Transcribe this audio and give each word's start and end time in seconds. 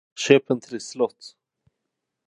Köp 0.15 0.49
en 0.49 0.59
trisslott! 0.59 1.21